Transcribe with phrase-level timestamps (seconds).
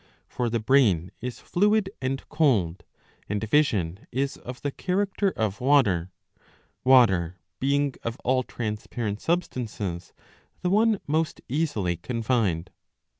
[0.27, 2.85] For the brain is fluid ^* and cold,
[3.29, 6.09] and vision is of the character of water,'^
[6.83, 10.11] water being of all transparent substances
[10.63, 12.71] the one most easily confined.'